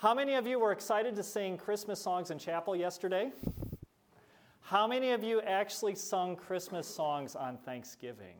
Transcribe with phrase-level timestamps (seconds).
[0.00, 3.32] How many of you were excited to sing Christmas songs in chapel yesterday?
[4.62, 8.36] How many of you actually sung Christmas songs on Thanksgiving?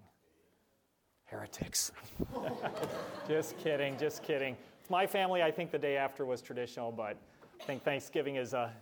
[1.26, 1.92] Heretics.
[3.28, 4.56] just kidding, just kidding.
[4.88, 7.18] My family, I think the day after was traditional, but
[7.60, 8.72] I think Thanksgiving is a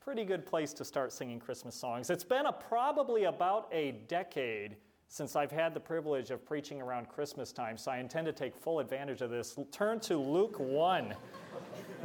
[0.00, 2.10] pretty good place to start singing Christmas songs.
[2.10, 4.74] It's been a, probably about a decade
[5.06, 8.56] since I've had the privilege of preaching around Christmas time, so I intend to take
[8.56, 9.56] full advantage of this.
[9.70, 11.14] Turn to Luke 1.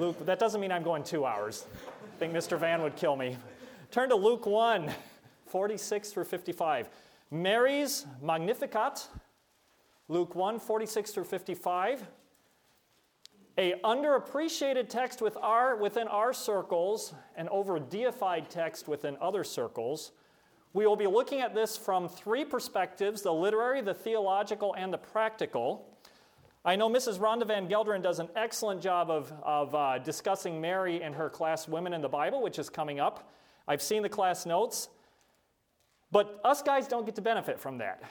[0.02, 1.68] Luke, that doesn't mean I'm going two hours.
[1.76, 2.58] I think Mr.
[2.58, 3.38] Van would kill me.
[3.92, 4.92] Turn to Luke 1,
[5.46, 6.90] 46 through 55.
[7.30, 9.08] Mary's Magnificat,
[10.08, 12.08] Luke 1, 46 through 55.
[13.60, 20.14] A underappreciated text with our, within our circles, and over deified text within other circles.
[20.74, 24.98] We will be looking at this from three perspectives the literary, the theological, and the
[24.98, 25.92] practical.
[26.64, 27.18] I know Mrs.
[27.18, 31.68] Rhonda Van Gelderen does an excellent job of, of uh, discussing Mary and her class
[31.68, 33.32] Women in the Bible, which is coming up.
[33.68, 34.90] I've seen the class notes.
[36.12, 38.04] But us guys don't get to benefit from that.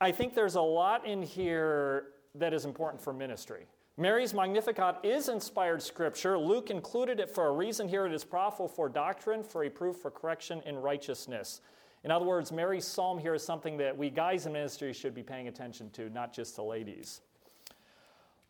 [0.00, 3.66] I think there's a lot in here that is important for ministry.
[3.96, 6.38] Mary's Magnificat is inspired scripture.
[6.38, 8.06] Luke included it for a reason here.
[8.06, 11.62] It is profitable for doctrine, for a proof for correction in righteousness.
[12.04, 15.22] In other words, Mary's psalm here is something that we guys in ministry should be
[15.22, 17.22] paying attention to, not just the ladies.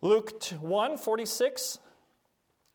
[0.03, 1.79] Luke 1 46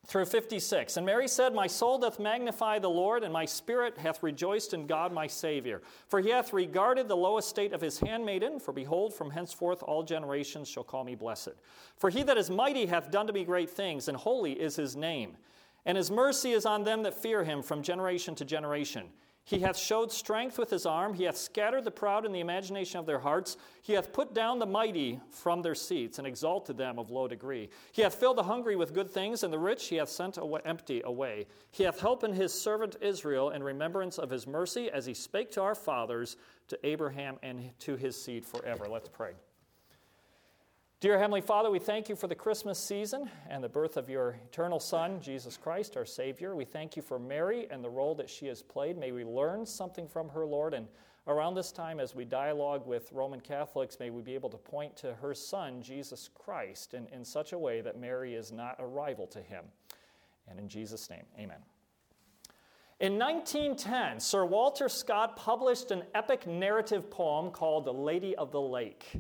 [0.08, 0.98] through 56.
[0.98, 4.88] And Mary said, My soul doth magnify the Lord, and my spirit hath rejoiced in
[4.88, 5.82] God my Savior.
[6.08, 10.04] For he hath regarded the low estate of his handmaiden, for behold, from henceforth all
[10.04, 11.54] generations shall call me blessed.
[11.98, 14.96] For he that is mighty hath done to me great things, and holy is his
[14.96, 15.38] name.
[15.86, 19.08] And his mercy is on them that fear him from generation to generation.
[19.44, 21.14] He hath showed strength with his arm.
[21.14, 23.58] He hath scattered the proud in the imagination of their hearts.
[23.82, 27.70] He hath put down the mighty from their seats and exalted them of low degree.
[27.92, 30.62] He hath filled the hungry with good things, and the rich he hath sent away,
[30.64, 31.48] empty away.
[31.72, 35.62] He hath helped his servant Israel in remembrance of his mercy, as he spake to
[35.62, 38.88] our fathers, to Abraham, and to his seed forever.
[38.88, 39.34] Let's pray.
[41.02, 44.38] Dear Heavenly Father, we thank you for the Christmas season and the birth of your
[44.46, 46.56] eternal Son, Jesus Christ, our Savior.
[46.56, 49.00] We thank you for Mary and the role that she has played.
[49.00, 50.76] May we learn something from her, Lord.
[50.76, 50.88] And
[51.26, 54.96] around this time, as we dialogue with Roman Catholics, may we be able to point
[54.98, 58.86] to her Son, Jesus Christ, in, in such a way that Mary is not a
[58.86, 59.66] rival to him.
[60.48, 61.64] And in Jesus' name, amen.
[63.00, 68.62] In 1910, Sir Walter Scott published an epic narrative poem called The Lady of the
[68.62, 69.20] Lake.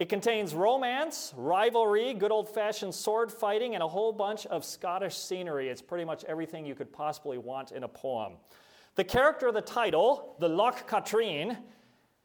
[0.00, 5.16] It contains romance, rivalry, good old fashioned sword fighting, and a whole bunch of Scottish
[5.16, 5.68] scenery.
[5.68, 8.34] It's pretty much everything you could possibly want in a poem.
[8.96, 11.58] The character of the title, the Loch Katrine,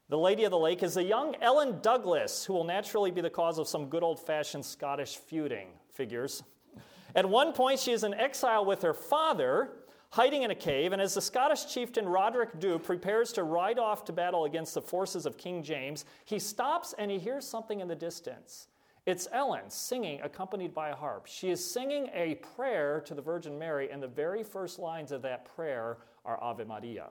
[0.08, 3.30] the Lady of the Lake, is a young Ellen Douglas who will naturally be the
[3.30, 6.42] cause of some good old fashioned Scottish feuding figures.
[7.14, 9.70] At one point, she is in exile with her father,
[10.10, 14.04] hiding in a cave, and as the Scottish chieftain Roderick Dhu prepares to ride off
[14.06, 17.88] to battle against the forces of King James, he stops and he hears something in
[17.88, 18.66] the distance.
[19.06, 21.26] It's Ellen singing, accompanied by a harp.
[21.26, 25.22] She is singing a prayer to the Virgin Mary, and the very first lines of
[25.22, 27.06] that prayer are Ave Maria.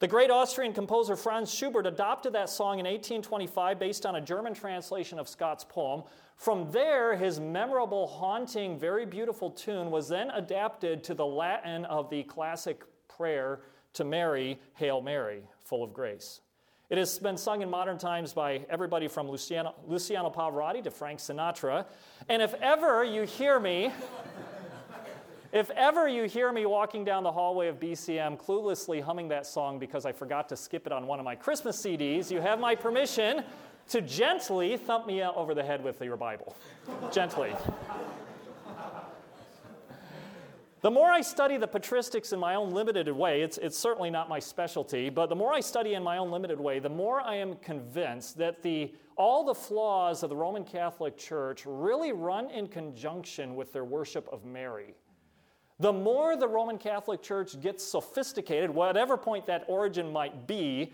[0.00, 4.54] The great Austrian composer Franz Schubert adopted that song in 1825 based on a German
[4.54, 6.04] translation of Scott's poem.
[6.36, 12.08] From there, his memorable, haunting, very beautiful tune was then adapted to the Latin of
[12.08, 13.60] the classic prayer
[13.92, 16.40] to Mary, Hail Mary, full of grace.
[16.88, 21.18] It has been sung in modern times by everybody from Luciano, Luciano Pavarotti to Frank
[21.18, 21.84] Sinatra.
[22.30, 23.92] And if ever you hear me,
[25.52, 29.78] if ever you hear me walking down the hallway of BCM cluelessly humming that song
[29.78, 32.74] because I forgot to skip it on one of my Christmas CDs, you have my
[32.74, 33.42] permission
[33.88, 36.56] to gently thump me over the head with your Bible.
[37.12, 37.52] gently.
[40.82, 44.30] The more I study the patristics in my own limited way, it's, it's certainly not
[44.30, 47.34] my specialty, but the more I study in my own limited way, the more I
[47.34, 52.66] am convinced that the, all the flaws of the Roman Catholic Church really run in
[52.66, 54.94] conjunction with their worship of Mary.
[55.80, 60.92] The more the Roman Catholic Church gets sophisticated, whatever point that origin might be,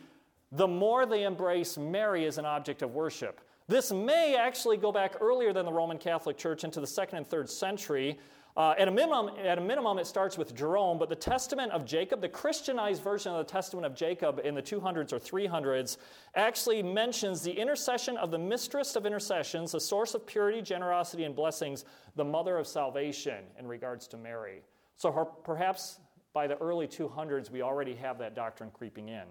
[0.52, 3.40] the more they embrace Mary as an object of worship.
[3.66, 7.26] This may actually go back earlier than the Roman Catholic Church into the second and
[7.26, 8.16] third century.
[8.56, 11.84] Uh, at, a minimum, at a minimum, it starts with Jerome, but the Testament of
[11.84, 15.96] Jacob, the Christianized version of the Testament of Jacob in the 200s or 300s,
[16.37, 21.34] actually mentions the intercession of the mistress of intercessions, the source of purity, generosity, and
[21.34, 21.84] blessings,
[22.14, 24.62] the mother of salvation in regards to Mary.
[24.96, 25.12] So
[25.44, 26.00] perhaps
[26.32, 29.25] by the early 200s, we already have that doctrine creeping in.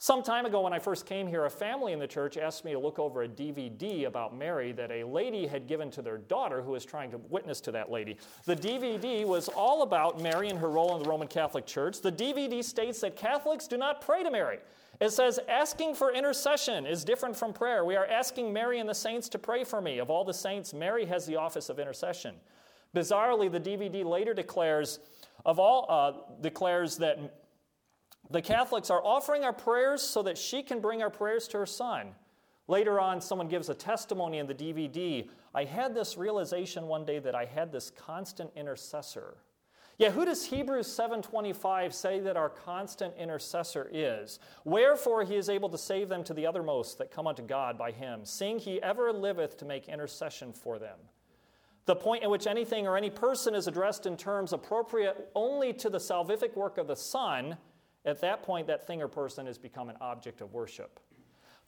[0.00, 2.70] Some time ago, when I first came here, a family in the church asked me
[2.70, 6.62] to look over a DVD about Mary that a lady had given to their daughter
[6.62, 8.16] who was trying to witness to that lady.
[8.44, 12.00] The DVD was all about Mary and her role in the Roman Catholic Church.
[12.00, 14.60] The DVD states that Catholics do not pray to Mary.
[15.00, 17.84] It says, asking for intercession is different from prayer.
[17.84, 19.98] We are asking Mary and the saints to pray for me.
[19.98, 22.36] Of all the saints, Mary has the office of intercession.
[22.94, 24.98] Bizarrely, the DVD later declares,
[25.44, 27.18] of all, uh, declares that
[28.30, 31.66] the Catholics are offering our prayers so that she can bring our prayers to her
[31.66, 32.14] son.
[32.66, 35.28] Later on, someone gives a testimony in the DVD.
[35.54, 39.38] I had this realization one day that I had this constant intercessor.
[39.96, 44.38] Yeah, who does Hebrews 7:25 say that our constant intercessor is?
[44.64, 47.90] Wherefore he is able to save them to the uttermost that come unto God by
[47.90, 50.98] him, seeing he ever liveth to make intercession for them.
[51.88, 55.88] The point at which anything or any person is addressed in terms appropriate only to
[55.88, 57.56] the salvific work of the Son
[58.04, 61.00] at that point, that thing or person has become an object of worship.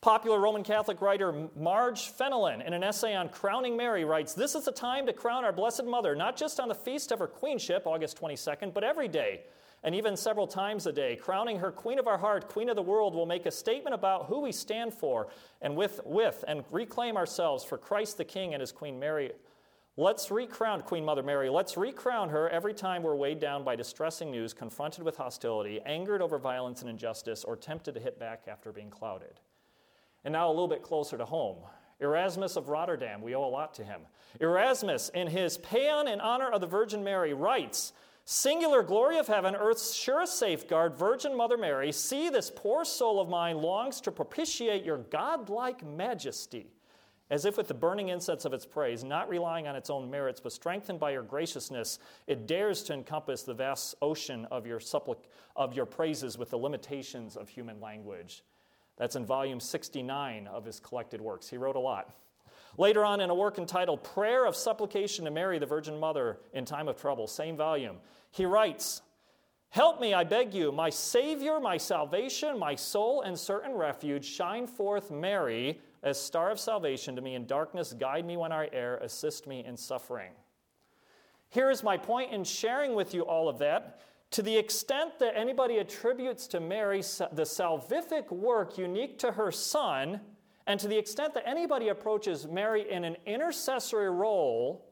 [0.03, 4.67] Popular Roman Catholic writer Marge Fenelon, in an essay on crowning Mary, writes This is
[4.67, 7.87] the time to crown our Blessed Mother, not just on the feast of her queenship,
[7.87, 9.45] August 22nd, but every day,
[9.85, 11.17] and even several times a day.
[11.17, 14.27] Crowning her Queen of our heart, Queen of the world, will make a statement about
[14.27, 15.29] who we stand for
[15.63, 19.33] and with, with and reclaim ourselves for Christ the King and his Queen Mary
[20.01, 21.51] Let's recrown Queen Mother Mary.
[21.51, 26.23] Let's recrown her every time we're weighed down by distressing news, confronted with hostility, angered
[26.23, 29.41] over violence and injustice, or tempted to hit back after being clouded.
[30.25, 31.59] And now a little bit closer to home.
[32.01, 34.01] Erasmus of Rotterdam, we owe a lot to him.
[34.41, 37.93] Erasmus, in his Paean in honor of the Virgin Mary, writes
[38.25, 43.29] Singular glory of heaven, earth's surest safeguard, Virgin Mother Mary, see this poor soul of
[43.29, 46.73] mine longs to propitiate your godlike majesty
[47.31, 50.41] as if with the burning incense of its praise, not relying on its own merits,
[50.41, 55.29] but strengthened by your graciousness, it dares to encompass the vast ocean of your, supplic-
[55.55, 58.43] of your praises with the limitations of human language.
[58.97, 61.49] That's in volume 69 of his collected works.
[61.49, 62.15] He wrote a lot.
[62.77, 66.65] Later on, in a work entitled Prayer of Supplication to Mary, the Virgin Mother, in
[66.65, 67.97] Time of Trouble, same volume,
[68.33, 69.03] he writes,
[69.71, 74.67] Help me, I beg you, my Savior, my salvation, my soul and certain refuge, shine
[74.67, 78.97] forth, Mary as star of salvation to me in darkness, guide me when I err,
[78.99, 80.33] assist me in suffering.
[81.51, 84.01] Here is my point in sharing with you all of that.
[84.33, 90.21] To the extent that anybody attributes to Mary the salvific work unique to her son,
[90.67, 94.87] and to the extent that anybody approaches Mary in an intercessory role,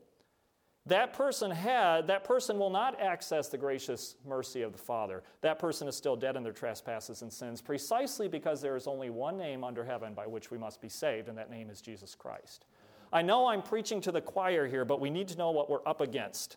[0.88, 5.22] that person had that person will not access the gracious mercy of the father.
[5.42, 9.10] That person is still dead in their trespasses and sins precisely because there is only
[9.10, 12.14] one name under heaven by which we must be saved and that name is jesus
[12.14, 12.64] christ.
[13.12, 15.86] I know i'm preaching to the choir here but we need to know what we're
[15.86, 16.56] up against.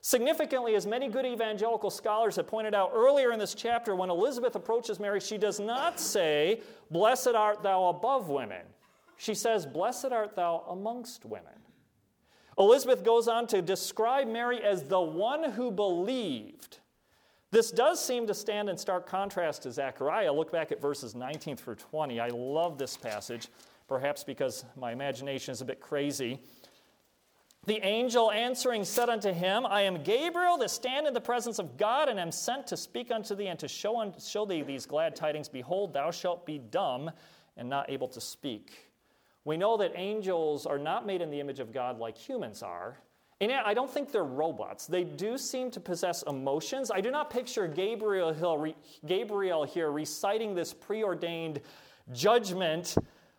[0.00, 4.54] Significantly as many good evangelical scholars have pointed out earlier in this chapter when elizabeth
[4.54, 6.60] approaches mary she does not say
[6.90, 8.62] blessed art thou above women.
[9.16, 11.54] She says blessed art thou amongst women
[12.58, 16.78] Elizabeth goes on to describe Mary as the one who believed.
[17.50, 20.32] This does seem to stand in stark contrast to Zechariah.
[20.32, 22.18] Look back at verses 19 through 20.
[22.18, 23.48] I love this passage,
[23.86, 26.40] perhaps because my imagination is a bit crazy.
[27.66, 31.76] The angel answering said unto him, I am Gabriel that stand in the presence of
[31.76, 34.84] God, and am sent to speak unto thee and to show, un- show thee these
[34.84, 35.48] glad tidings.
[35.48, 37.10] Behold, thou shalt be dumb
[37.56, 38.83] and not able to speak.
[39.44, 42.98] We know that angels are not made in the image of God like humans are.
[43.40, 44.86] And yet, I don't think they're robots.
[44.86, 46.90] They do seem to possess emotions.
[46.90, 48.74] I do not picture Gabriel,
[49.04, 51.60] Gabriel here reciting this preordained
[52.12, 52.96] judgment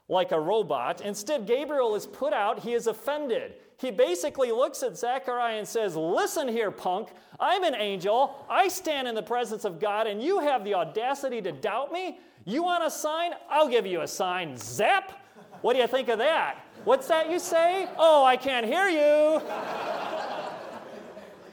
[0.07, 1.01] like a robot.
[1.01, 3.55] Instead, Gabriel is put out, he is offended.
[3.77, 7.09] He basically looks at Zechariah and says, Listen here, punk,
[7.39, 8.45] I'm an angel.
[8.50, 12.19] I stand in the presence of God, and you have the audacity to doubt me?
[12.45, 13.31] You want a sign?
[13.50, 14.55] I'll give you a sign.
[14.57, 15.25] Zap!
[15.65, 16.63] What do you think of that?
[16.84, 17.89] What's that you say?
[17.98, 19.41] Oh, I can't hear you.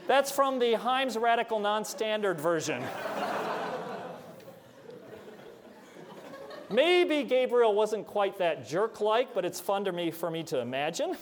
[0.06, 2.84] That's from the Himes Radical Non Standard version.
[6.68, 10.58] Maybe Gabriel wasn't quite that jerk like, but it's fun to me for me to
[10.58, 11.16] imagine.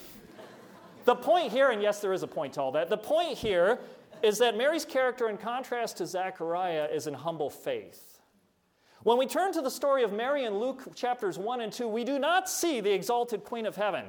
[1.05, 3.79] The point here, and yes, there is a point to all that, the point here
[4.21, 8.10] is that Mary's character, in contrast to Zechariah, is in humble faith.
[9.03, 12.03] When we turn to the story of Mary in Luke chapters 1 and 2, we
[12.03, 14.05] do not see the exalted Queen of Heaven.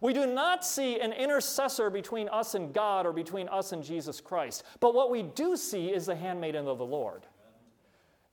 [0.00, 4.20] We do not see an intercessor between us and God or between us and Jesus
[4.20, 4.64] Christ.
[4.80, 7.26] But what we do see is the handmaiden of the Lord.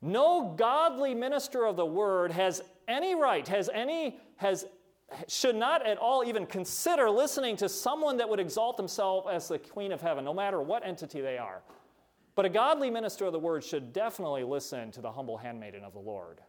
[0.02, 4.66] No godly minister of the word has any right, has any, has,
[5.28, 9.60] should not at all even consider listening to someone that would exalt himself as the
[9.60, 11.62] Queen of Heaven, no matter what entity they are.
[12.36, 15.94] But a godly minister of the word should definitely listen to the humble handmaiden of
[15.94, 16.40] the Lord.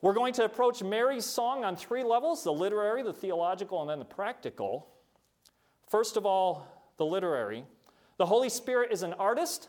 [0.00, 3.98] We're going to approach Mary's song on three levels the literary, the theological, and then
[3.98, 4.86] the practical.
[5.88, 6.66] First of all,
[6.96, 7.64] the literary.
[8.18, 9.68] The Holy Spirit is an artist,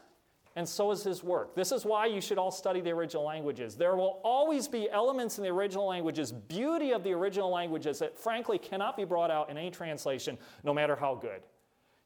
[0.56, 1.56] and so is his work.
[1.56, 3.76] This is why you should all study the original languages.
[3.76, 8.18] There will always be elements in the original languages, beauty of the original languages that
[8.18, 11.42] frankly cannot be brought out in any translation, no matter how good.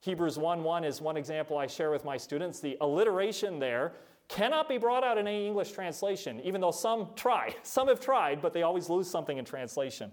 [0.01, 2.59] Hebrews 1 1 is one example I share with my students.
[2.59, 3.93] The alliteration there
[4.29, 7.55] cannot be brought out in any English translation, even though some try.
[7.63, 10.11] Some have tried, but they always lose something in translation.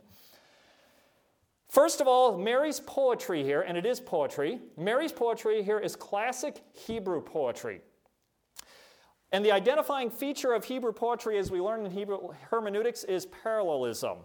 [1.69, 6.63] First of all, Mary's poetry here, and it is poetry, Mary's poetry here is classic
[6.73, 7.81] Hebrew poetry.
[9.33, 14.19] And the identifying feature of Hebrew poetry, as we learn in Hebrew hermeneutics, is parallelism.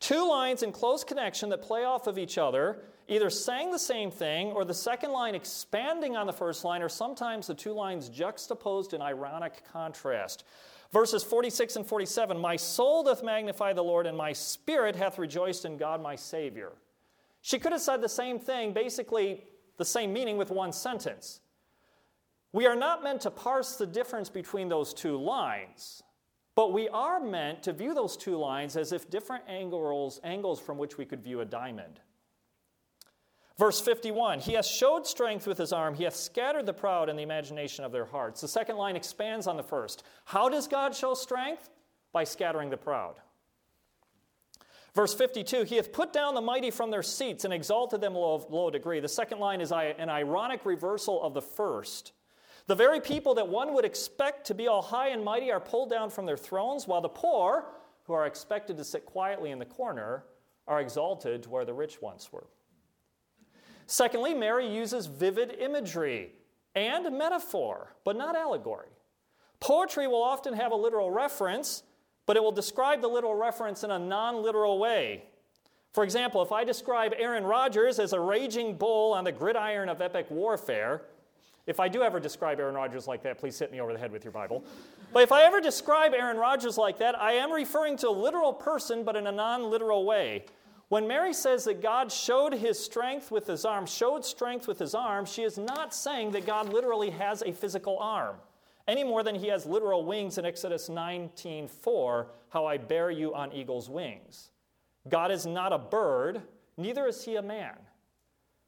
[0.00, 4.10] Two lines in close connection that play off of each other either saying the same
[4.10, 8.08] thing or the second line expanding on the first line, or sometimes the two lines
[8.08, 10.44] juxtaposed in ironic contrast.
[10.92, 15.64] Verses 46 and 47 My soul doth magnify the Lord, and my spirit hath rejoiced
[15.64, 16.72] in God my Savior.
[17.42, 19.44] She could have said the same thing, basically
[19.76, 21.40] the same meaning with one sentence.
[22.52, 26.04] We are not meant to parse the difference between those two lines,
[26.54, 30.78] but we are meant to view those two lines as if different angles, angles from
[30.78, 31.98] which we could view a diamond.
[33.56, 37.16] Verse 51 He hath showed strength with his arm, he hath scattered the proud in
[37.16, 38.40] the imagination of their hearts.
[38.40, 40.02] The second line expands on the first.
[40.24, 41.70] How does God show strength?
[42.12, 43.16] By scattering the proud.
[44.94, 48.44] Verse 52 He hath put down the mighty from their seats and exalted them low,
[48.48, 49.00] low degree.
[49.00, 52.12] The second line is an ironic reversal of the first.
[52.66, 55.90] The very people that one would expect to be all high and mighty are pulled
[55.90, 57.66] down from their thrones, while the poor,
[58.04, 60.24] who are expected to sit quietly in the corner,
[60.66, 62.46] are exalted to where the rich once were.
[63.86, 66.32] Secondly, Mary uses vivid imagery
[66.74, 68.88] and metaphor, but not allegory.
[69.60, 71.82] Poetry will often have a literal reference,
[72.26, 75.24] but it will describe the literal reference in a non literal way.
[75.92, 80.00] For example, if I describe Aaron Rodgers as a raging bull on the gridiron of
[80.00, 81.02] epic warfare,
[81.66, 84.12] if I do ever describe Aaron Rodgers like that, please hit me over the head
[84.12, 84.64] with your Bible.
[85.12, 88.52] But if I ever describe Aaron Rodgers like that, I am referring to a literal
[88.52, 90.44] person, but in a non literal way.
[90.88, 94.94] When Mary says that God showed his strength with his arm, showed strength with his
[94.94, 98.36] arm, she is not saying that God literally has a physical arm,
[98.86, 103.52] any more than he has literal wings in Exodus 19:4, how I bear you on
[103.52, 104.50] eagle's wings.
[105.08, 106.42] God is not a bird,
[106.76, 107.78] neither is he a man.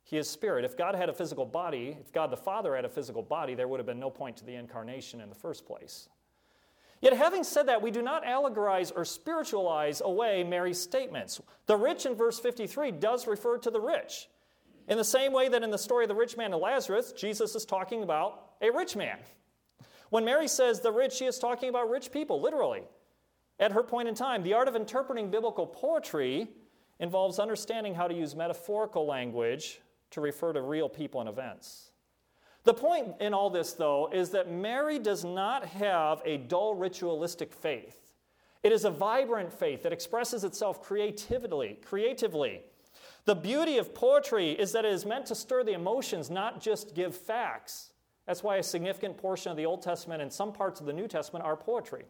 [0.02, 0.64] He is spirit.
[0.64, 3.66] If God had a physical body, if God the Father had a physical body, there
[3.66, 6.08] would have been no point to the incarnation in the first place.
[7.00, 11.40] Yet, having said that, we do not allegorize or spiritualize away Mary's statements.
[11.66, 14.28] The rich in verse 53 does refer to the rich.
[14.88, 17.54] In the same way that in the story of the rich man and Lazarus, Jesus
[17.54, 19.18] is talking about a rich man.
[20.10, 22.84] When Mary says the rich, she is talking about rich people, literally.
[23.58, 26.48] At her point in time, the art of interpreting biblical poetry
[27.00, 31.85] involves understanding how to use metaphorical language to refer to real people and events.
[32.66, 37.52] The point in all this, though, is that Mary does not have a dull ritualistic
[37.52, 38.12] faith.
[38.64, 41.78] It is a vibrant faith that expresses itself creatively.
[41.84, 42.62] creatively.
[43.24, 46.92] The beauty of poetry is that it is meant to stir the emotions, not just
[46.92, 47.92] give facts.
[48.26, 51.06] That's why a significant portion of the Old Testament and some parts of the New
[51.06, 52.04] Testament are poetry.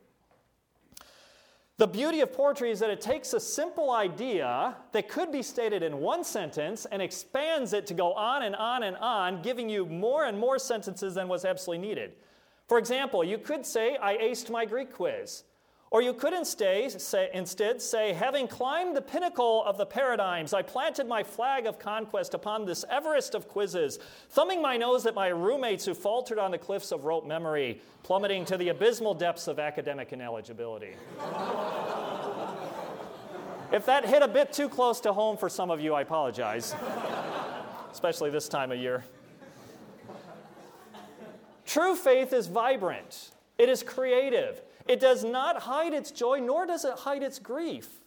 [1.78, 5.82] The beauty of poetry is that it takes a simple idea that could be stated
[5.82, 9.84] in one sentence and expands it to go on and on and on, giving you
[9.84, 12.12] more and more sentences than was absolutely needed.
[12.66, 15.44] For example, you could say, I aced my Greek quiz.
[15.92, 20.62] Or you could instead say, instead say, having climbed the pinnacle of the paradigms, I
[20.62, 24.00] planted my flag of conquest upon this Everest of quizzes,
[24.30, 28.44] thumbing my nose at my roommates who faltered on the cliffs of rote memory, plummeting
[28.46, 30.96] to the abysmal depths of academic ineligibility.
[33.72, 36.74] if that hit a bit too close to home for some of you, I apologize,
[37.92, 39.04] especially this time of year.
[41.64, 43.30] True faith is vibrant.
[43.56, 44.62] It is creative.
[44.86, 48.00] It does not hide its joy, nor does it hide its grief.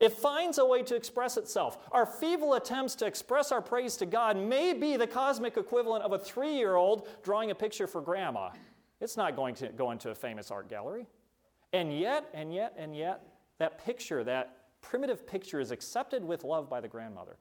[0.00, 1.78] It finds a way to express itself.
[1.92, 6.12] Our feeble attempts to express our praise to God may be the cosmic equivalent of
[6.12, 8.50] a three year old drawing a picture for grandma.
[9.00, 11.06] It's not going to go into a famous art gallery.
[11.72, 13.22] And yet, and yet, and yet,
[13.58, 17.36] that picture, that primitive picture, is accepted with love by the grandmother.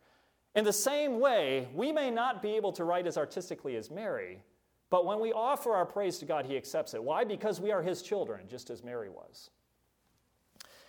[0.55, 4.41] In the same way, we may not be able to write as artistically as Mary,
[4.89, 7.03] but when we offer our praise to God, He accepts it.
[7.03, 7.23] Why?
[7.23, 9.49] Because we are His children, just as Mary was.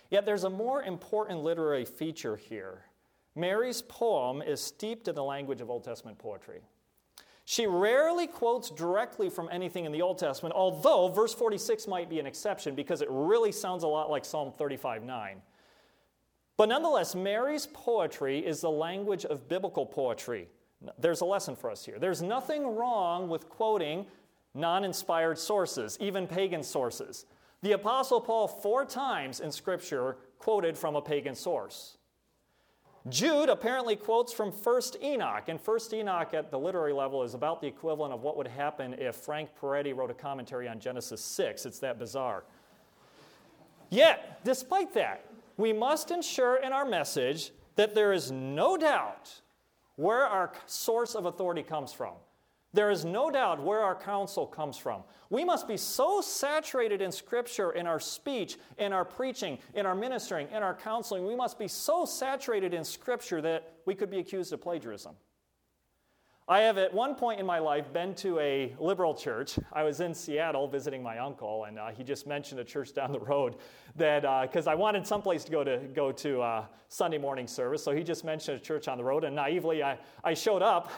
[0.09, 2.85] Yet there's a more important literary feature here.
[3.35, 6.61] Mary's poem is steeped in the language of Old Testament poetry.
[7.45, 12.19] She rarely quotes directly from anything in the Old Testament, although verse 46 might be
[12.19, 15.41] an exception because it really sounds a lot like Psalm 35 9.
[16.57, 20.49] But nonetheless, Mary's poetry is the language of biblical poetry.
[20.97, 21.99] There's a lesson for us here.
[21.99, 24.05] There's nothing wrong with quoting
[24.53, 27.25] non inspired sources, even pagan sources.
[27.61, 31.97] The Apostle Paul, four times in Scripture, quoted from a pagan source.
[33.09, 37.61] Jude apparently quotes from 1st Enoch, and 1st Enoch at the literary level is about
[37.61, 41.65] the equivalent of what would happen if Frank Peretti wrote a commentary on Genesis 6.
[41.65, 42.43] It's that bizarre.
[43.89, 45.25] Yet, despite that,
[45.57, 49.41] we must ensure in our message that there is no doubt
[49.95, 52.13] where our source of authority comes from.
[52.73, 55.03] There is no doubt where our counsel comes from.
[55.29, 59.95] We must be so saturated in Scripture, in our speech, in our preaching, in our
[59.95, 61.27] ministering, in our counseling.
[61.27, 65.15] We must be so saturated in Scripture that we could be accused of plagiarism.
[66.51, 69.57] I have at one point in my life been to a liberal church.
[69.71, 73.13] I was in Seattle visiting my uncle, and uh, he just mentioned a church down
[73.13, 73.55] the road
[73.95, 77.81] that because uh, I wanted someplace to go to go to uh, Sunday morning service,
[77.81, 80.91] so he just mentioned a church on the road, and naively I, I showed up.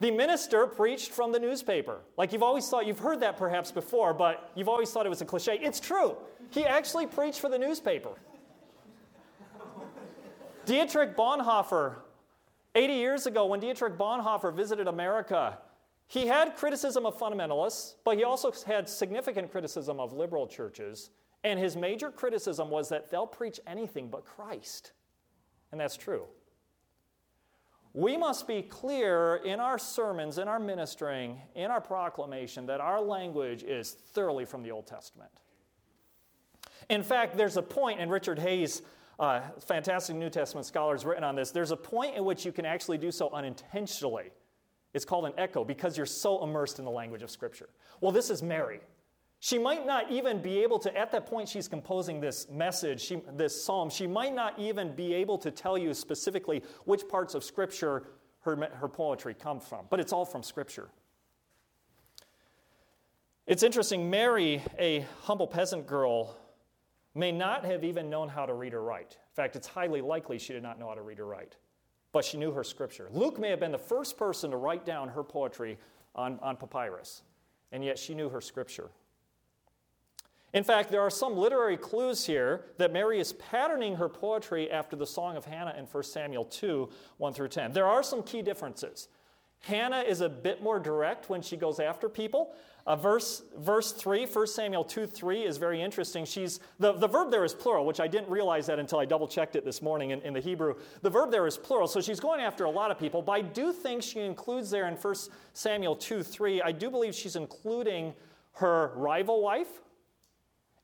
[0.00, 2.00] The minister preached from the newspaper.
[2.16, 5.22] Like you've always thought, you've heard that perhaps before, but you've always thought it was
[5.22, 5.56] a cliche.
[5.62, 6.16] It's true.
[6.50, 8.10] He actually preached for the newspaper.
[10.66, 11.98] Dietrich Bonhoeffer
[12.74, 15.58] 80 years ago, when Dietrich Bonhoeffer visited America,
[16.06, 21.10] he had criticism of fundamentalists, but he also had significant criticism of liberal churches.
[21.44, 24.92] And his major criticism was that they'll preach anything but Christ.
[25.72, 26.24] And that's true.
[27.92, 33.00] We must be clear in our sermons, in our ministering, in our proclamation that our
[33.00, 35.30] language is thoroughly from the Old Testament.
[36.90, 38.82] In fact, there's a point in Richard Hays'
[39.18, 41.50] uh, fantastic New Testament scholars written on this.
[41.50, 44.30] There's a point in which you can actually do so unintentionally.
[44.92, 47.68] It's called an echo because you're so immersed in the language of Scripture.
[48.00, 48.80] Well, this is Mary.
[49.40, 53.20] She might not even be able to, at that point she's composing this message, she,
[53.34, 57.44] this psalm, she might not even be able to tell you specifically which parts of
[57.44, 58.04] Scripture
[58.40, 60.88] her, her poetry come from, but it's all from Scripture.
[63.46, 66.34] It's interesting, Mary, a humble peasant girl,
[67.14, 69.12] may not have even known how to read or write.
[69.12, 71.56] In fact, it's highly likely she did not know how to read or write,
[72.12, 73.08] but she knew her scripture.
[73.12, 75.78] Luke may have been the first person to write down her poetry
[76.14, 77.22] on, on papyrus,
[77.72, 78.90] and yet she knew her scripture.
[80.52, 84.94] In fact, there are some literary clues here that Mary is patterning her poetry after
[84.94, 87.72] the Song of Hannah in 1 Samuel 2 1 through 10.
[87.72, 89.08] There are some key differences.
[89.60, 92.54] Hannah is a bit more direct when she goes after people.
[92.86, 96.26] Uh, verse, verse 3, 1 Samuel 2 3 is very interesting.
[96.26, 99.26] She's, the, the verb there is plural, which I didn't realize that until I double
[99.26, 100.74] checked it this morning in, in the Hebrew.
[101.00, 103.40] The verb there is plural, so she's going after a lot of people, but I
[103.40, 105.14] do think she includes there in 1
[105.54, 108.12] Samuel 2 3, I do believe she's including
[108.52, 109.80] her rival wife.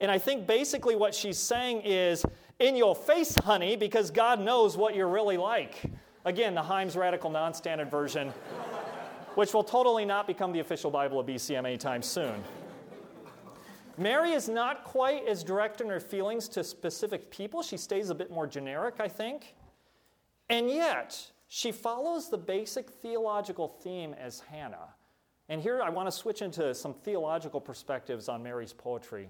[0.00, 2.24] And I think basically what she's saying is,
[2.58, 5.82] in your face, honey, because God knows what you're really like.
[6.24, 8.32] Again, the Himes Radical Non Standard Version
[9.34, 12.42] which will totally not become the official Bible of BCM anytime soon.
[13.96, 17.62] Mary is not quite as direct in her feelings to specific people.
[17.62, 19.54] She stays a bit more generic, I think.
[20.48, 24.94] And yet, she follows the basic theological theme as Hannah.
[25.48, 29.28] And here I want to switch into some theological perspectives on Mary's poetry.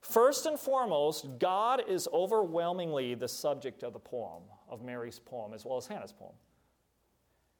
[0.00, 5.64] First and foremost, God is overwhelmingly the subject of the poem, of Mary's poem, as
[5.64, 6.32] well as Hannah's poem.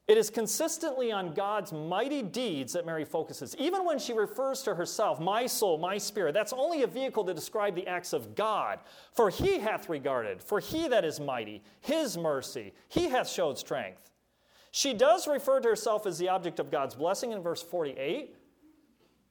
[0.08, 3.56] It is consistently on God's mighty deeds that Mary focuses.
[3.58, 7.34] Even when she refers to herself, my soul, my spirit, that's only a vehicle to
[7.34, 8.78] describe the acts of God.
[9.12, 14.12] For he hath regarded, for he that is mighty, his mercy, he hath showed strength.
[14.70, 18.36] She does refer to herself as the object of God's blessing in verse 48,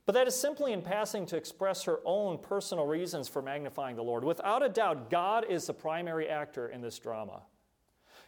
[0.06, 4.04] but that is simply in passing to express her own personal reasons for magnifying the
[4.04, 4.26] Lord.
[4.26, 7.44] Without a doubt, God is the primary actor in this drama.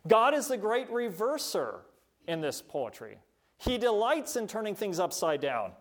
[0.07, 1.81] God is the great reverser
[2.27, 3.17] in this poetry.
[3.57, 5.71] He delights in turning things upside down.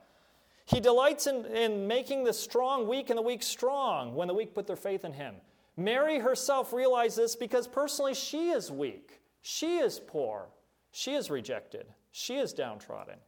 [0.64, 4.54] He delights in, in making the strong weak and the weak strong when the weak
[4.54, 5.36] put their faith in him.
[5.76, 10.48] Mary herself realized this because personally she is weak, she is poor,
[10.90, 13.18] she is rejected, she is downtrodden.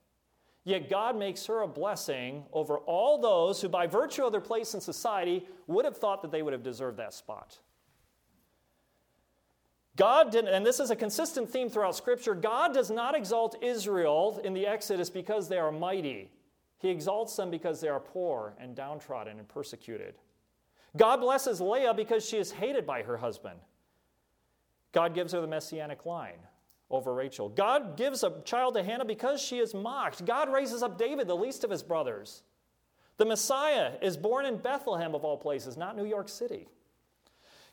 [0.65, 4.75] Yet God makes her a blessing over all those who, by virtue of their place
[4.75, 7.59] in society, would have thought that they would have deserved that spot.
[9.99, 14.41] God didn't, and this is a consistent theme throughout Scripture God does not exalt Israel
[14.45, 16.31] in the Exodus because they are mighty.
[16.79, 20.15] He exalts them because they are poor and downtrodden and persecuted.
[20.97, 23.59] God blesses Leah because she is hated by her husband.
[24.93, 26.39] God gives her the messianic line
[26.91, 27.49] over Rachel.
[27.49, 30.25] God gives a child to Hannah because she is mocked.
[30.25, 32.45] God raises up David, the least of his brothers.
[33.17, 36.69] The Messiah is born in Bethlehem, of all places, not New York City.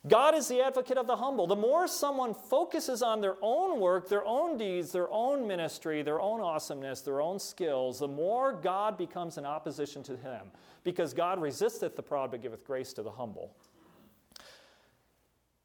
[0.08, 1.48] God is the advocate of the humble.
[1.48, 6.22] The more someone focuses on their own work, their own deeds, their own ministry, their
[6.22, 10.52] own awesomeness, their own skills, the more God becomes in opposition to him.
[10.84, 13.56] Because God resisteth the proud but giveth grace to the humble.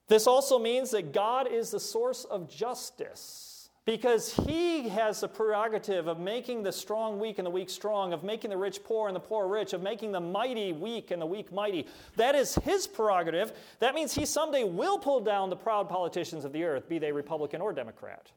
[0.09, 3.50] This also means that God is the source of justice
[3.91, 8.23] because he has the prerogative of making the strong weak and the weak strong, of
[8.23, 11.27] making the rich poor and the poor rich, of making the mighty weak and the
[11.27, 11.85] weak mighty.
[12.15, 13.53] That is his prerogative.
[13.81, 17.11] That means he someday will pull down the proud politicians of the earth, be they
[17.11, 18.31] Republican or Democrat.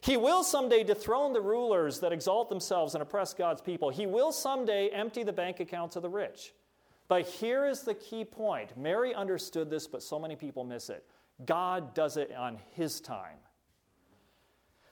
[0.00, 3.90] He will someday dethrone the rulers that exalt themselves and oppress God's people.
[3.90, 6.54] He will someday empty the bank accounts of the rich.
[7.08, 11.04] But here is the key point Mary understood this, but so many people miss it.
[11.44, 13.38] God does it on His time.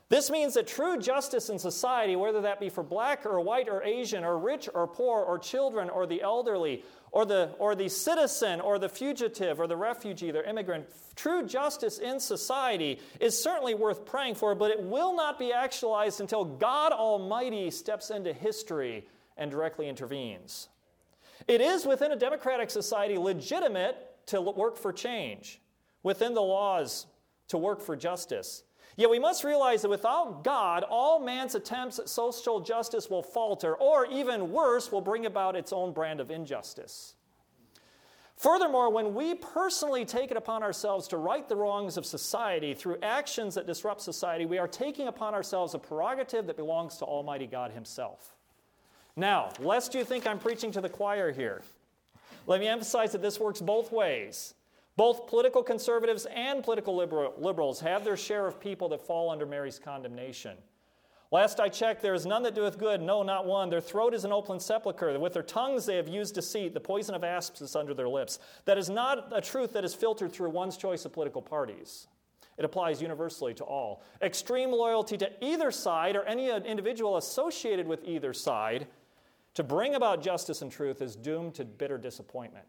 [0.09, 3.83] This means that true justice in society, whether that be for black or white or
[3.83, 8.61] Asian or rich or poor or children or the elderly or the, or the citizen
[8.61, 14.07] or the fugitive or the refugee, the immigrant, true justice in society is certainly worth
[14.07, 19.51] praying for, but it will not be actualized until God Almighty steps into history and
[19.51, 20.69] directly intervenes.
[21.49, 25.61] It is within a democratic society legitimate to work for change,
[26.05, 27.07] within the laws
[27.49, 28.62] to work for justice.
[28.96, 33.74] Yet we must realize that without God, all man's attempts at social justice will falter,
[33.74, 37.14] or even worse, will bring about its own brand of injustice.
[38.37, 42.98] Furthermore, when we personally take it upon ourselves to right the wrongs of society through
[43.02, 47.46] actions that disrupt society, we are taking upon ourselves a prerogative that belongs to Almighty
[47.46, 48.35] God Himself.
[49.14, 51.62] Now, lest you think I'm preaching to the choir here,
[52.46, 54.54] let me emphasize that this works both ways.
[54.96, 59.44] Both political conservatives and political liberal, liberals have their share of people that fall under
[59.44, 60.56] Mary's condemnation.
[61.32, 63.68] Last I checked, there is none that doeth good, no, not one.
[63.68, 65.18] Their throat is an open sepulchre.
[65.18, 66.72] With their tongues they have used deceit.
[66.72, 68.38] The poison of asps is under their lips.
[68.64, 72.06] That is not a truth that is filtered through one's choice of political parties.
[72.56, 74.02] It applies universally to all.
[74.22, 78.87] Extreme loyalty to either side or any individual associated with either side
[79.54, 82.66] to bring about justice and truth is doomed to bitter disappointment.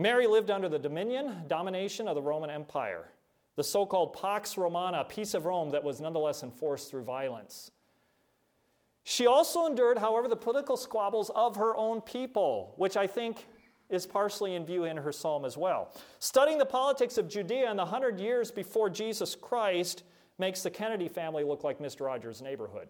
[0.00, 3.10] Mary lived under the dominion, domination of the Roman Empire,
[3.56, 7.70] the so called Pax Romana, peace of Rome that was nonetheless enforced through violence.
[9.04, 13.46] She also endured, however, the political squabbles of her own people, which I think
[13.90, 15.92] is partially in view in her psalm as well.
[16.18, 20.04] Studying the politics of Judea in the hundred years before Jesus Christ
[20.38, 22.06] makes the Kennedy family look like Mr.
[22.06, 22.88] Rogers' neighborhood.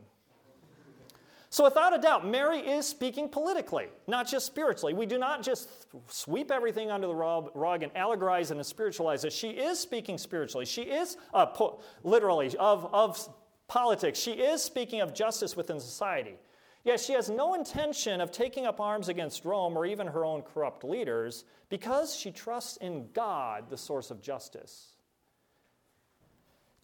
[1.53, 4.95] So, without a doubt, Mary is speaking politically, not just spiritually.
[4.95, 5.69] We do not just
[6.07, 9.33] sweep everything under the rug and allegorize and spiritualize it.
[9.33, 10.65] She is speaking spiritually.
[10.65, 13.29] She is, uh, po- literally, of, of
[13.67, 14.17] politics.
[14.17, 16.37] She is speaking of justice within society.
[16.85, 20.43] Yet she has no intention of taking up arms against Rome or even her own
[20.43, 24.95] corrupt leaders because she trusts in God, the source of justice,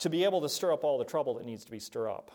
[0.00, 2.32] to be able to stir up all the trouble that needs to be stirred up.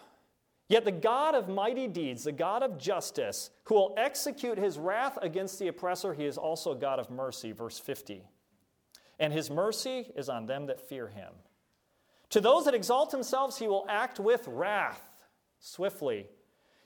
[0.71, 5.19] Yet the God of mighty deeds, the God of justice, who will execute his wrath
[5.21, 8.23] against the oppressor, he is also God of mercy, verse 50.
[9.19, 11.33] And his mercy is on them that fear him.
[12.29, 15.03] To those that exalt themselves, he will act with wrath
[15.59, 16.27] swiftly.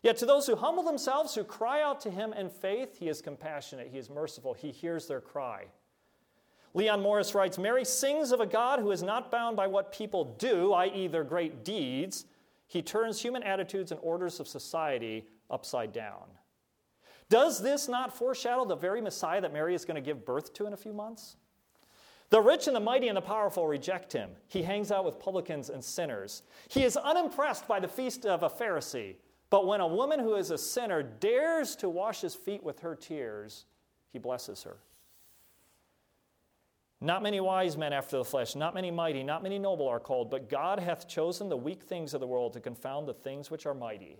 [0.02, 3.22] Yet to those who humble themselves, who cry out to him in faith, he is
[3.22, 5.66] compassionate, he is merciful, he hears their cry.
[6.74, 10.36] Leon Morris writes Mary sings of a God who is not bound by what people
[10.40, 12.26] do, i.e., their great deeds
[12.68, 16.24] he turns human attitudes and orders of society upside down.
[17.30, 20.68] Does this not foreshadow the very Messiah that Mary is going to give birth to
[20.68, 21.38] in a few months?
[22.30, 24.32] The rich and the mighty and the powerful reject him.
[24.48, 26.44] He hangs out with publicans and sinners.
[26.70, 29.16] He is unimpressed by the feast of a Pharisee.
[29.50, 32.96] But when a woman who is a sinner dares to wash his feet with her
[32.96, 33.66] tears,
[34.12, 34.78] he blesses her.
[37.06, 40.32] Not many wise men after the flesh, not many mighty, not many noble are called,
[40.32, 43.68] but God hath chosen the weak things of the world to confound the things which
[43.68, 44.18] are mighty,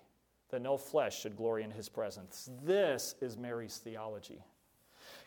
[0.52, 2.48] that no flesh should glory in his presence.
[2.64, 4.44] This is Mary's theology.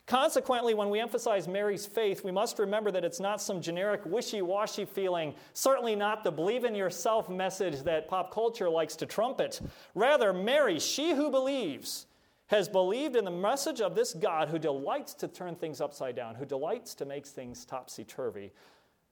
[0.06, 4.40] Consequently, when we emphasize Mary's faith, we must remember that it's not some generic wishy
[4.40, 9.60] washy feeling, certainly not the believe in yourself message that pop culture likes to trumpet.
[9.96, 12.06] Rather, Mary, she who believes,
[12.48, 16.34] has believed in the message of this God who delights to turn things upside down,
[16.34, 18.52] who delights to make things topsy turvy,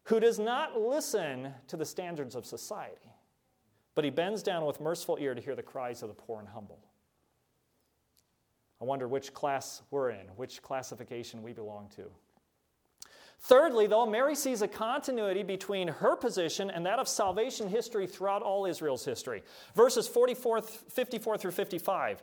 [0.04, 3.12] who does not listen to the standards of society,
[3.94, 6.48] but he bends down with merciful ear to hear the cries of the poor and
[6.48, 6.78] humble.
[8.80, 12.04] I wonder which class we're in, which classification we belong to.
[13.40, 18.42] Thirdly, though, Mary sees a continuity between her position and that of salvation history throughout
[18.42, 19.42] all Israel's history.
[19.74, 22.22] Verses 44, 54 through 55.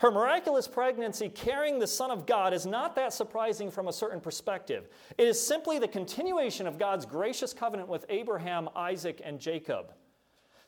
[0.00, 4.18] Her miraculous pregnancy carrying the Son of God is not that surprising from a certain
[4.18, 4.88] perspective.
[5.18, 9.92] It is simply the continuation of God's gracious covenant with Abraham, Isaac, and Jacob.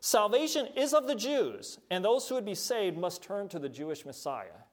[0.00, 3.70] Salvation is of the Jews, and those who would be saved must turn to the
[3.70, 4.66] Jewish Messiah.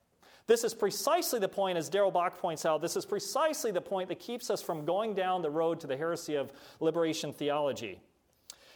[0.46, 4.10] This is precisely the point, as Darrell Bock points out, this is precisely the point
[4.10, 8.02] that keeps us from going down the road to the heresy of liberation theology.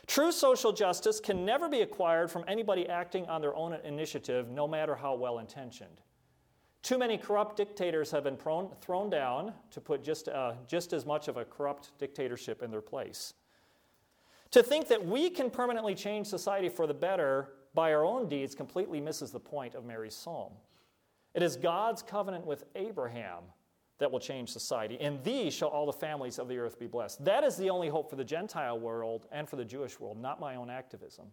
[0.08, 4.68] True social justice can never be acquired from anybody acting on their own initiative, no
[4.68, 6.02] matter how well intentioned.
[6.82, 11.06] Too many corrupt dictators have been prone, thrown down to put just, uh, just as
[11.06, 13.34] much of a corrupt dictatorship in their place.
[14.52, 18.54] To think that we can permanently change society for the better by our own deeds
[18.54, 20.52] completely misses the point of Mary's psalm.
[21.34, 23.44] It is God's covenant with Abraham
[24.00, 24.96] that will change society.
[24.96, 27.24] In these shall all the families of the earth be blessed.
[27.24, 30.40] That is the only hope for the Gentile world and for the Jewish world, not
[30.40, 31.26] my own activism.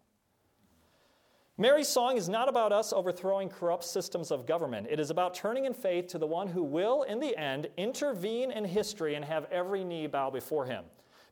[1.58, 4.86] Mary's song is not about us overthrowing corrupt systems of government.
[4.88, 8.50] It is about turning in faith to the one who will, in the end, intervene
[8.50, 10.84] in history and have every knee bow before him.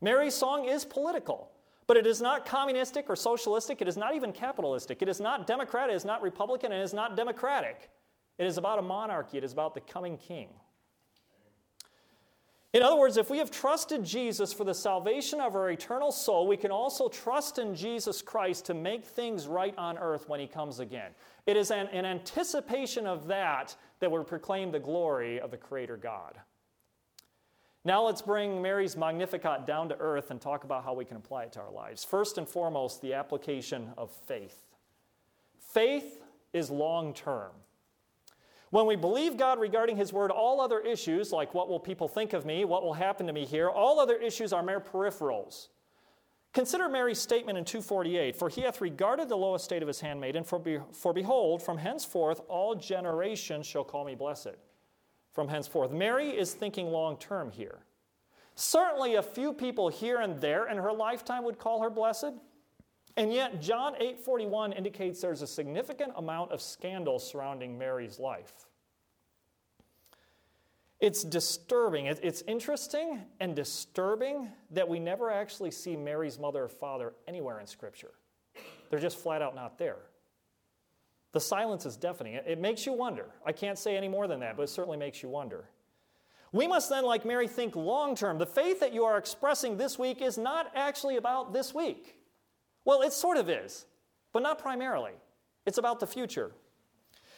[0.03, 1.51] Mary's song is political.
[1.89, 3.81] But it is not communistic or socialistic.
[3.81, 5.01] It is not even capitalistic.
[5.01, 5.89] It is not Democrat.
[5.89, 6.71] It is not Republican.
[6.71, 7.89] And It is not democratic.
[8.37, 9.39] It is about a monarchy.
[9.39, 10.51] It is about the coming king.
[12.75, 16.47] In other words, if we have trusted Jesus for the salvation of our eternal soul,
[16.47, 20.47] we can also trust in Jesus Christ to make things right on earth when he
[20.47, 21.13] comes again.
[21.47, 25.97] It is an, an anticipation of that that will proclaim the glory of the Creator
[25.97, 26.39] God.
[27.87, 31.45] Now let's bring Mary's Magnificat down to earth and talk about how we can apply
[31.45, 32.05] it to our lives.
[32.05, 34.67] First and foremost, the application of faith.
[35.59, 37.53] Faith is long term.
[38.71, 42.33] When we believe God regarding His Word, all other issues, like what will people think
[42.33, 45.69] of me, what will happen to me here, all other issues are mere peripherals.
[46.53, 50.45] Consider Mary's statement in 248 For he hath regarded the low estate of his handmaiden,
[50.45, 54.57] for, be, for behold, from henceforth all generations shall call me blessed
[55.33, 55.93] from henceforth.
[55.93, 57.79] Mary is thinking long term here.
[58.55, 62.33] Certainly, a few people here and there in her lifetime would call her blessed.
[63.19, 68.69] And yet, John 8:41 indicates there's a significant amount of scandal surrounding Mary's life.
[71.01, 72.07] It's disturbing.
[72.07, 77.67] It's interesting and disturbing that we never actually see Mary's mother or father anywhere in
[77.67, 78.13] Scripture.
[78.89, 79.99] They're just flat out not there.
[81.33, 82.35] The silence is deafening.
[82.35, 83.27] It makes you wonder.
[83.45, 85.69] I can't say any more than that, but it certainly makes you wonder.
[86.53, 88.39] We must then, like Mary, think long term.
[88.39, 92.18] The faith that you are expressing this week is not actually about this week.
[92.89, 93.85] Well, it sort of is,
[94.33, 95.13] but not primarily.
[95.67, 96.53] It's about the future.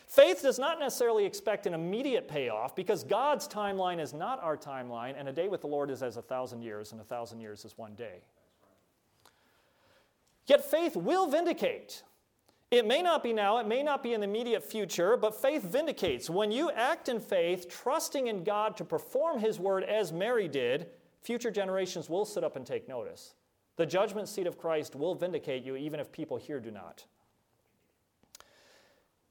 [0.06, 5.14] Faith does not necessarily expect an immediate payoff because God's timeline is not our timeline,
[5.18, 7.64] and a day with the Lord is as a thousand years, and a thousand years
[7.64, 8.20] is one day.
[10.46, 12.04] Yet faith will vindicate.
[12.70, 15.64] It may not be now, it may not be in the immediate future, but faith
[15.64, 16.30] vindicates.
[16.30, 20.86] When you act in faith, trusting in God to perform His word as Mary did,
[21.20, 23.34] future generations will sit up and take notice.
[23.80, 27.06] The judgment seat of Christ will vindicate you, even if people here do not.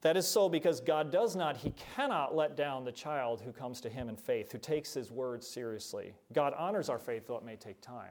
[0.00, 3.80] That is so because God does not, He cannot let down the child who comes
[3.82, 6.14] to Him in faith, who takes His word seriously.
[6.32, 8.10] God honors our faith, though it may take time.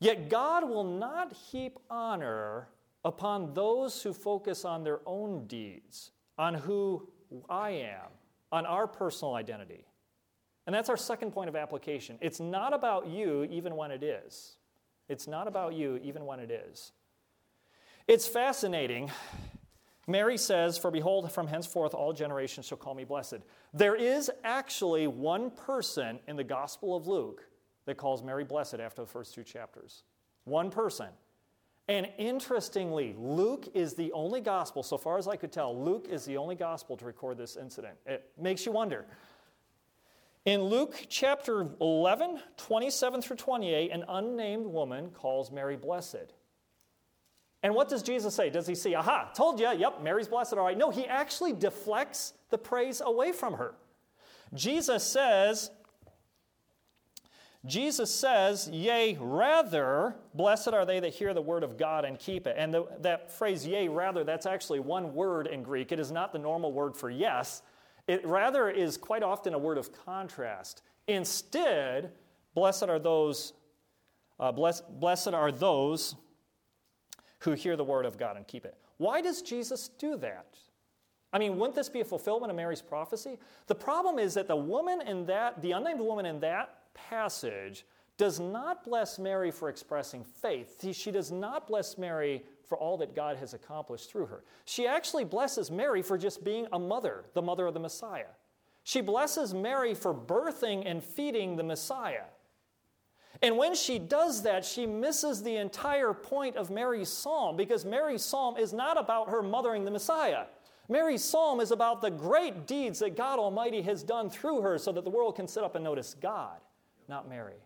[0.00, 2.66] Yet God will not heap honor
[3.04, 7.08] upon those who focus on their own deeds, on who
[7.48, 8.08] I am,
[8.50, 9.86] on our personal identity.
[10.66, 12.18] And that's our second point of application.
[12.20, 14.55] It's not about you, even when it is.
[15.08, 16.92] It's not about you, even when it is.
[18.08, 19.10] It's fascinating.
[20.06, 23.38] Mary says, For behold, from henceforth all generations shall call me blessed.
[23.74, 27.42] There is actually one person in the Gospel of Luke
[27.86, 30.04] that calls Mary blessed after the first two chapters.
[30.44, 31.08] One person.
[31.88, 36.24] And interestingly, Luke is the only gospel, so far as I could tell, Luke is
[36.24, 37.96] the only gospel to record this incident.
[38.06, 39.06] It makes you wonder.
[40.46, 46.32] In Luke chapter 11, 27 through 28, an unnamed woman calls Mary blessed.
[47.64, 48.48] And what does Jesus say?
[48.48, 50.78] Does he say, aha, told you, yep, Mary's blessed, all right?
[50.78, 53.74] No, he actually deflects the praise away from her.
[54.54, 55.72] Jesus says,
[57.64, 62.46] Jesus says, Yea, rather, blessed are they that hear the word of God and keep
[62.46, 62.54] it.
[62.56, 65.90] And the, that phrase, yea, rather, that's actually one word in Greek.
[65.90, 67.62] It is not the normal word for yes.
[68.06, 70.82] It rather is quite often a word of contrast.
[71.08, 72.12] Instead,
[72.54, 73.52] blessed are those,
[74.38, 76.14] uh, bless, blessed are those
[77.40, 78.76] who hear the word of God and keep it.
[78.98, 80.56] Why does Jesus do that?
[81.32, 83.38] I mean, wouldn't this be a fulfillment of Mary's prophecy?
[83.66, 87.84] The problem is that the woman in that, the unnamed woman in that passage
[88.16, 90.82] does not bless Mary for expressing faith.
[90.94, 94.44] She does not bless Mary for all that God has accomplished through her.
[94.64, 98.26] She actually blesses Mary for just being a mother, the mother of the Messiah.
[98.84, 102.24] She blesses Mary for birthing and feeding the Messiah.
[103.42, 108.22] And when she does that, she misses the entire point of Mary's psalm because Mary's
[108.22, 110.44] psalm is not about her mothering the Messiah.
[110.88, 114.92] Mary's psalm is about the great deeds that God Almighty has done through her so
[114.92, 116.58] that the world can sit up and notice God,
[117.08, 117.58] not Mary.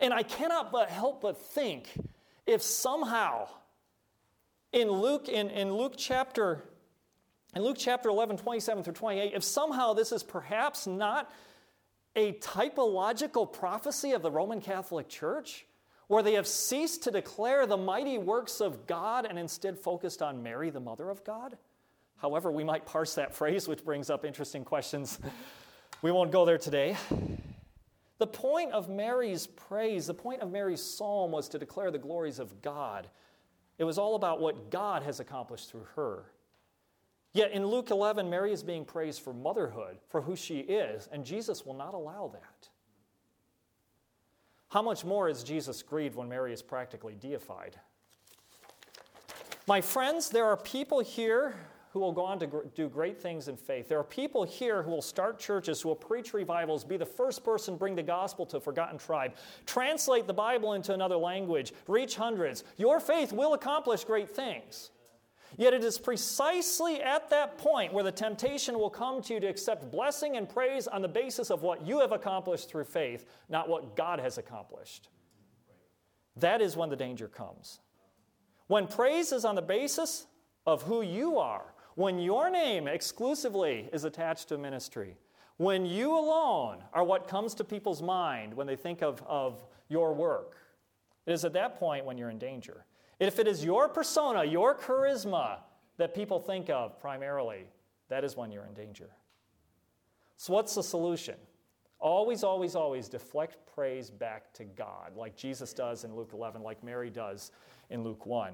[0.00, 1.88] And I cannot but help but think
[2.46, 3.48] if somehow
[4.74, 6.64] in Luke, in, in Luke chapter
[7.54, 11.30] in Luke chapter 11, 27 through 28, if somehow this is perhaps not
[12.16, 15.64] a typological prophecy of the Roman Catholic Church,
[16.08, 20.42] where they have ceased to declare the mighty works of God and instead focused on
[20.42, 21.56] Mary, the mother of God,
[22.16, 25.20] however we might parse that phrase, which brings up interesting questions.
[26.02, 26.96] we won't go there today.
[28.18, 32.40] The point of Mary's praise, the point of Mary's psalm was to declare the glories
[32.40, 33.08] of God.
[33.78, 36.24] It was all about what God has accomplished through her.
[37.32, 41.24] Yet in Luke 11, Mary is being praised for motherhood, for who she is, and
[41.24, 42.68] Jesus will not allow that.
[44.68, 47.78] How much more is Jesus grieved when Mary is practically deified?
[49.66, 51.54] My friends, there are people here
[51.94, 53.88] who will go on to gr- do great things in faith.
[53.88, 57.44] There are people here who will start churches, who will preach revivals, be the first
[57.44, 61.72] person to bring the gospel to a forgotten tribe, translate the Bible into another language,
[61.86, 62.64] reach hundreds.
[62.78, 64.90] Your faith will accomplish great things.
[65.56, 69.46] Yet it is precisely at that point where the temptation will come to you to
[69.46, 73.68] accept blessing and praise on the basis of what you have accomplished through faith, not
[73.68, 75.10] what God has accomplished.
[76.34, 77.78] That is when the danger comes.
[78.66, 80.26] When praise is on the basis
[80.66, 85.16] of who you are, when your name exclusively is attached to ministry,
[85.56, 90.12] when you alone are what comes to people's mind when they think of, of your
[90.12, 90.56] work,
[91.26, 92.84] it is at that point when you're in danger.
[93.20, 95.58] If it is your persona, your charisma
[95.96, 97.66] that people think of primarily,
[98.08, 99.10] that is when you're in danger.
[100.36, 101.36] So, what's the solution?
[102.00, 106.82] Always, always, always deflect praise back to God, like Jesus does in Luke 11, like
[106.82, 107.52] Mary does
[107.88, 108.52] in Luke 1.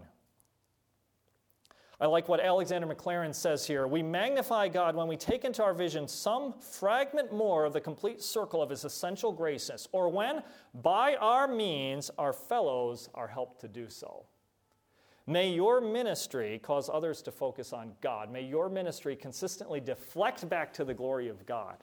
[2.00, 3.86] I like what Alexander Maclaren says here.
[3.86, 8.22] We magnify God when we take into our vision some fragment more of the complete
[8.22, 10.42] circle of His essential graces, or when,
[10.82, 14.24] by our means, our fellows are helped to do so.
[15.26, 18.32] May your ministry cause others to focus on God.
[18.32, 21.76] May your ministry consistently deflect back to the glory of God.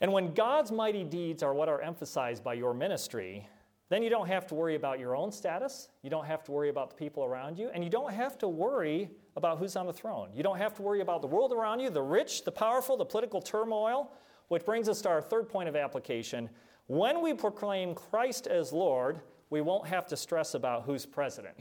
[0.00, 3.48] And when God's mighty deeds are what are emphasized by your ministry,
[3.90, 5.88] then you don't have to worry about your own status.
[6.02, 7.70] You don't have to worry about the people around you.
[7.74, 10.30] And you don't have to worry about who's on the throne.
[10.32, 13.04] You don't have to worry about the world around you, the rich, the powerful, the
[13.04, 14.12] political turmoil.
[14.46, 16.48] Which brings us to our third point of application.
[16.86, 21.56] When we proclaim Christ as Lord, we won't have to stress about who's president.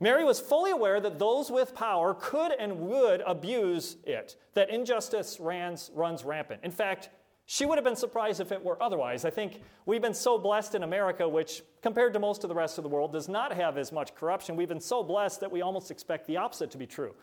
[0.00, 5.38] Mary was fully aware that those with power could and would abuse it, that injustice
[5.38, 6.60] runs, rampant.
[6.64, 7.10] In fact,
[7.46, 9.24] she would have been surprised if it were otherwise.
[9.24, 12.78] I think we've been so blessed in America, which, compared to most of the rest
[12.78, 14.56] of the world, does not have as much corruption.
[14.56, 17.14] We've been so blessed that we almost expect the opposite to be true.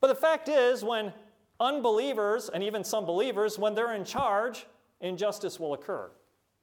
[0.00, 1.12] But the fact is, when
[1.60, 4.66] unbelievers, and even some believers, when they're in charge,
[5.00, 6.10] injustice will occur.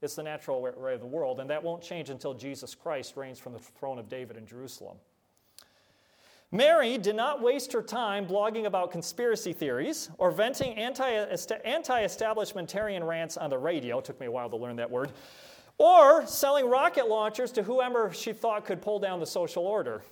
[0.02, 3.39] It's the natural way of the world, and that won't change until Jesus Christ reigns
[3.39, 4.98] from the throne of David in Jerusalem.
[6.52, 13.38] Mary did not waste her time blogging about conspiracy theories or venting anti establishmentarian rants
[13.38, 14.00] on the radio.
[14.00, 15.12] It took me a while to learn that word.
[15.78, 20.04] Or selling rocket launchers to whoever she thought could pull down the social order.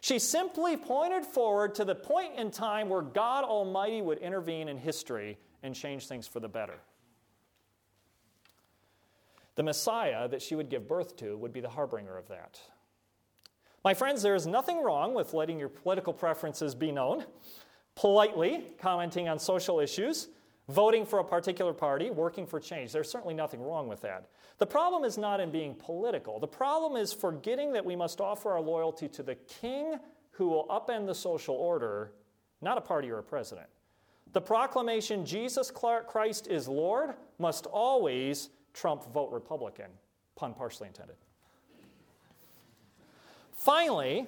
[0.00, 4.76] She simply pointed forward to the point in time where God Almighty would intervene in
[4.76, 6.80] history and change things for the better.
[9.54, 12.58] The Messiah that she would give birth to would be the harbinger of that.
[13.84, 17.24] My friends, there is nothing wrong with letting your political preferences be known,
[17.96, 20.28] politely commenting on social issues,
[20.68, 22.92] voting for a particular party, working for change.
[22.92, 24.28] There's certainly nothing wrong with that.
[24.58, 26.38] The problem is not in being political.
[26.38, 29.98] The problem is forgetting that we must offer our loyalty to the king
[30.30, 32.12] who will upend the social order,
[32.60, 33.66] not a party or a president.
[34.32, 39.90] The proclamation Jesus Christ is Lord must always Trump vote Republican.
[40.36, 41.16] Pun partially intended.
[43.62, 44.26] Finally,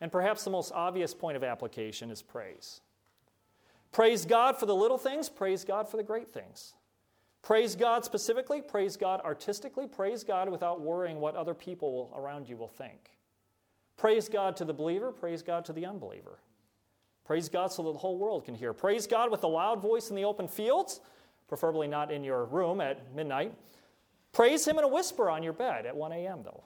[0.00, 2.80] and perhaps the most obvious point of application is praise.
[3.92, 6.72] Praise God for the little things, praise God for the great things.
[7.42, 12.56] Praise God specifically, praise God artistically, praise God without worrying what other people around you
[12.56, 13.10] will think.
[13.98, 16.38] Praise God to the believer, praise God to the unbeliever.
[17.26, 18.72] Praise God so that the whole world can hear.
[18.72, 21.00] Praise God with a loud voice in the open fields,
[21.46, 23.52] preferably not in your room at midnight.
[24.32, 26.64] Praise Him in a whisper on your bed at 1 a.m., though.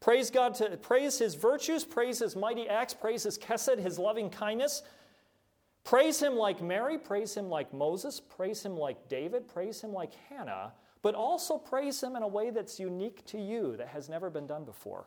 [0.00, 4.30] Praise God to praise His virtues, praise His mighty acts, praise His kesed, His loving
[4.30, 4.82] kindness.
[5.84, 10.12] Praise Him like Mary, praise Him like Moses, praise Him like David, praise Him like
[10.28, 10.72] Hannah,
[11.02, 14.46] but also praise Him in a way that's unique to you, that has never been
[14.46, 15.06] done before.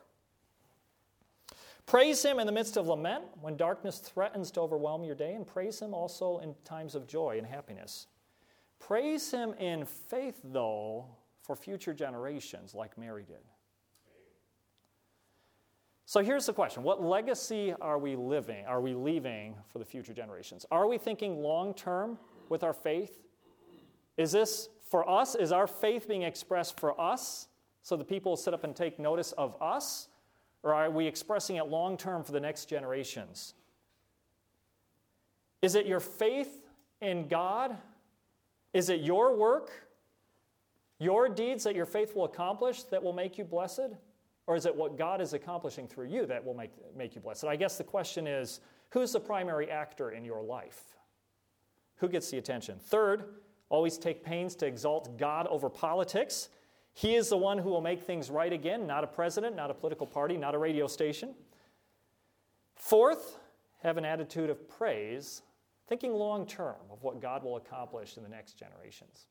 [1.86, 5.46] Praise Him in the midst of lament when darkness threatens to overwhelm your day, and
[5.46, 8.08] praise Him also in times of joy and happiness.
[8.78, 11.06] Praise Him in faith, though,
[11.42, 13.42] for future generations, like Mary did.
[16.12, 20.12] So here's the question What legacy are we living, are we leaving for the future
[20.12, 20.66] generations?
[20.70, 22.18] Are we thinking long term
[22.50, 23.22] with our faith?
[24.18, 25.34] Is this for us?
[25.34, 27.48] Is our faith being expressed for us
[27.82, 30.08] so the people sit up and take notice of us?
[30.62, 33.54] Or are we expressing it long term for the next generations?
[35.62, 36.66] Is it your faith
[37.00, 37.78] in God?
[38.74, 39.70] Is it your work,
[40.98, 43.94] your deeds that your faith will accomplish that will make you blessed?
[44.46, 47.44] Or is it what God is accomplishing through you that will make, make you blessed?
[47.44, 50.82] I guess the question is who's the primary actor in your life?
[51.96, 52.78] Who gets the attention?
[52.80, 53.24] Third,
[53.68, 56.48] always take pains to exalt God over politics.
[56.92, 59.74] He is the one who will make things right again, not a president, not a
[59.74, 61.34] political party, not a radio station.
[62.74, 63.38] Fourth,
[63.82, 65.42] have an attitude of praise,
[65.88, 69.26] thinking long term of what God will accomplish in the next generations.